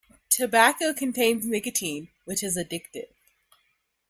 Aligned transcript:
Tobacco 0.31 0.95
contains 0.95 1.45
nicotine, 1.45 2.09
which 2.25 2.41
is 2.41 2.57
addictive. 2.57 3.11